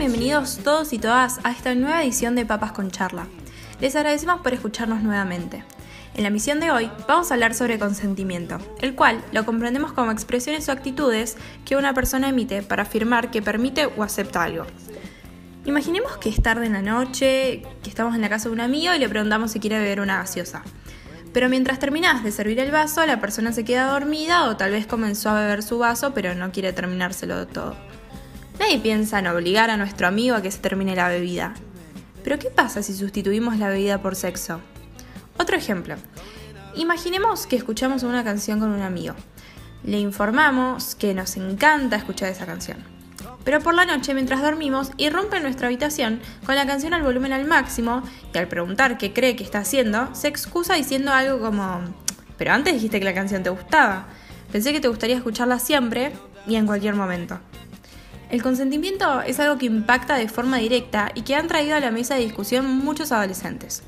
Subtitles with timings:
[0.00, 3.26] Bienvenidos todos y todas a esta nueva edición de Papas con Charla.
[3.82, 5.62] Les agradecemos por escucharnos nuevamente.
[6.14, 10.10] En la misión de hoy vamos a hablar sobre consentimiento, el cual lo comprendemos como
[10.10, 11.36] expresiones o actitudes
[11.66, 14.64] que una persona emite para afirmar que permite o acepta algo.
[15.66, 18.94] Imaginemos que es tarde en la noche, que estamos en la casa de un amigo
[18.94, 20.62] y le preguntamos si quiere beber una gaseosa.
[21.34, 24.86] Pero mientras terminas de servir el vaso, la persona se queda dormida o tal vez
[24.86, 27.76] comenzó a beber su vaso pero no quiere terminárselo todo.
[28.60, 31.54] Nadie piensa en obligar a nuestro amigo a que se termine la bebida.
[32.22, 34.60] Pero ¿qué pasa si sustituimos la bebida por sexo?
[35.38, 35.94] Otro ejemplo.
[36.74, 39.14] Imaginemos que escuchamos una canción con un amigo.
[39.82, 42.76] Le informamos que nos encanta escuchar esa canción.
[43.44, 47.32] Pero por la noche, mientras dormimos, irrumpe en nuestra habitación con la canción al volumen
[47.32, 48.02] al máximo
[48.34, 51.80] y al preguntar qué cree que está haciendo, se excusa diciendo algo como,
[52.36, 54.08] pero antes dijiste que la canción te gustaba.
[54.52, 56.12] Pensé que te gustaría escucharla siempre
[56.46, 57.40] y en cualquier momento.
[58.30, 61.90] El consentimiento es algo que impacta de forma directa y que han traído a la
[61.90, 63.82] mesa de discusión muchos adolescentes.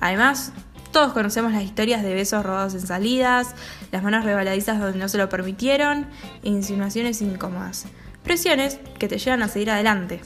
[0.00, 0.52] Además,
[0.90, 3.54] todos conocemos las historias de besos robados en salidas,
[3.92, 6.06] las manos rebaladizas donde no se lo permitieron
[6.42, 7.84] e insinuaciones incómodas.
[8.22, 10.22] Presiones que te llevan a seguir adelante.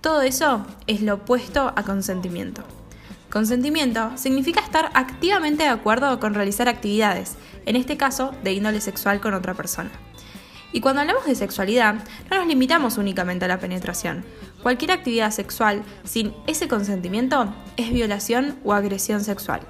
[0.00, 2.62] Todo eso es lo opuesto a consentimiento.
[3.30, 7.34] Consentimiento significa estar activamente de acuerdo con realizar actividades,
[7.66, 9.90] en este caso de índole sexual con otra persona.
[10.74, 11.94] Y cuando hablamos de sexualidad,
[12.28, 14.24] no nos limitamos únicamente a la penetración.
[14.60, 19.60] Cualquier actividad sexual sin ese consentimiento es violación o agresión sexual.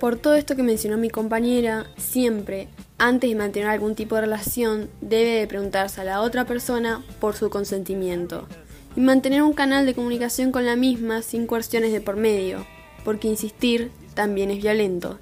[0.00, 4.90] Por todo esto que mencionó mi compañera, siempre, antes de mantener algún tipo de relación,
[5.00, 8.48] debe de preguntarse a la otra persona por su consentimiento
[8.96, 12.66] y mantener un canal de comunicación con la misma sin cuestiones de por medio,
[13.04, 15.20] porque insistir también es violento.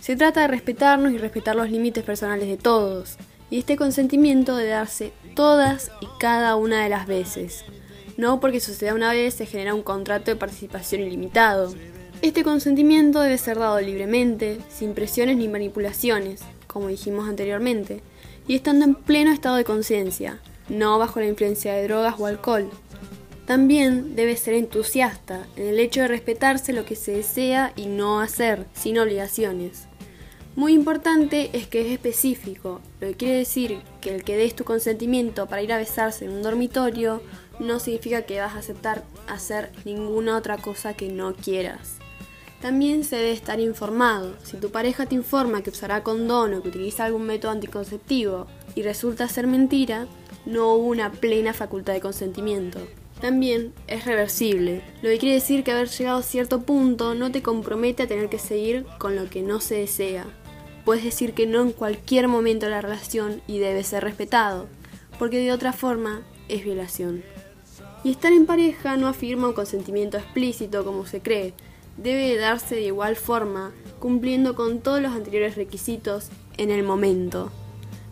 [0.00, 3.18] Se trata de respetarnos y respetar los límites personales de todos,
[3.50, 7.64] y este consentimiento debe darse todas y cada una de las veces.
[8.16, 11.74] No porque suceda una vez se genera un contrato de participación ilimitado.
[12.22, 18.02] Este consentimiento debe ser dado libremente, sin presiones ni manipulaciones, como dijimos anteriormente,
[18.46, 20.38] y estando en pleno estado de conciencia,
[20.68, 22.70] no bajo la influencia de drogas o alcohol.
[23.46, 28.20] También debe ser entusiasta en el hecho de respetarse lo que se desea y no
[28.20, 29.89] hacer, sin obligaciones.
[30.56, 34.64] Muy importante es que es específico, lo que quiere decir que el que des tu
[34.64, 37.22] consentimiento para ir a besarse en un dormitorio
[37.60, 41.98] no significa que vas a aceptar hacer ninguna otra cosa que no quieras.
[42.60, 44.34] También se debe estar informado.
[44.42, 48.82] Si tu pareja te informa que usará condón o que utiliza algún método anticonceptivo y
[48.82, 50.08] resulta ser mentira,
[50.46, 52.80] no hubo una plena facultad de consentimiento.
[53.20, 57.42] También es reversible, lo que quiere decir que haber llegado a cierto punto no te
[57.42, 60.26] compromete a tener que seguir con lo que no se desea.
[60.84, 64.66] Puedes decir que no en cualquier momento de la relación y debe ser respetado,
[65.18, 67.22] porque de otra forma es violación.
[68.02, 71.54] Y estar en pareja no afirma un consentimiento explícito como se cree,
[71.96, 77.50] debe darse de igual forma, cumpliendo con todos los anteriores requisitos en el momento.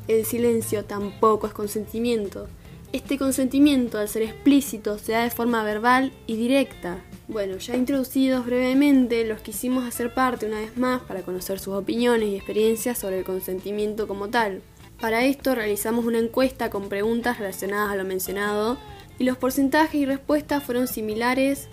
[0.09, 2.49] El silencio tampoco es consentimiento.
[2.93, 8.47] Este consentimiento, al ser explícito, se da de forma verbal y directa, bueno, ya introducidos
[8.47, 13.19] brevemente, los quisimos hacer parte una vez más para conocer sus opiniones y experiencias sobre
[13.19, 14.63] el consentimiento como tal.
[14.99, 18.79] Para esto realizamos una encuesta con preguntas relacionadas a lo mencionado
[19.19, 21.69] y los porcentajes y respuestas fueron similares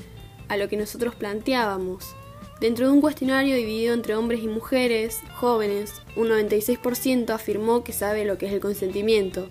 [0.49, 2.15] a lo que nosotros planteábamos.
[2.59, 8.25] Dentro de un cuestionario dividido entre hombres y mujeres, jóvenes, un 96% afirmó que sabe
[8.25, 9.49] lo que es el consentimiento,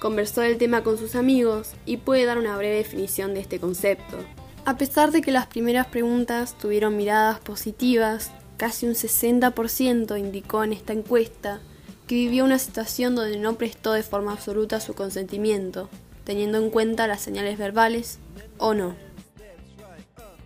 [0.00, 4.18] conversó del tema con sus amigos y puede dar una breve definición de este concepto.
[4.66, 10.72] A pesar de que las primeras preguntas tuvieron miradas positivas, casi un 60% indicó en
[10.72, 11.60] esta encuesta
[12.06, 15.90] que vivió una situación donde no prestó de forma absoluta su consentimiento,
[16.24, 18.18] teniendo en cuenta las señales verbales
[18.56, 18.94] o no.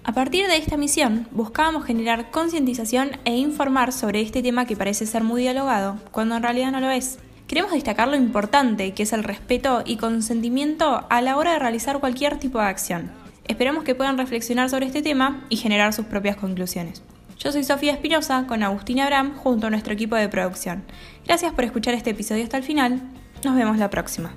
[0.03, 5.07] A partir de esta misión, buscábamos generar concientización e informar sobre este tema que parece
[5.07, 7.19] ser muy dialogado, cuando en realidad no lo es.
[7.47, 12.01] Queremos destacar lo importante que es el respeto y consentimiento a la hora de realizar
[12.01, 13.28] cualquier tipo de acción.
[13.49, 17.03] Esperamos que puedan reflexionar sobre este tema y generar sus propias conclusiones.
[17.39, 20.85] Yo soy Sofía Espinosa con Agustina Abraham junto a nuestro equipo de producción.
[21.25, 23.01] Gracias por escuchar este episodio hasta el final.
[23.45, 24.33] Nos vemos la próxima.